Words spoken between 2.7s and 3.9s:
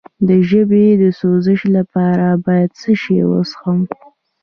څه شی وڅښم؟